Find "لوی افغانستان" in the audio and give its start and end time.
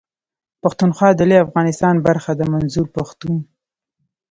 1.29-1.95